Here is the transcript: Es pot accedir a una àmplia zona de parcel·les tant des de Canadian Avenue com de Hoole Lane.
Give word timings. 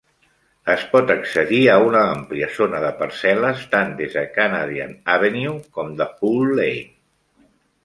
Es 0.75 0.85
pot 0.93 1.11
accedir 1.15 1.59
a 1.73 1.75
una 1.87 2.01
àmplia 2.13 2.47
zona 2.55 2.79
de 2.85 2.89
parcel·les 3.03 3.61
tant 3.75 3.93
des 4.01 4.17
de 4.21 4.25
Canadian 4.41 4.97
Avenue 5.19 5.55
com 5.79 5.95
de 6.03 6.11
Hoole 6.17 6.61
Lane. 6.65 6.93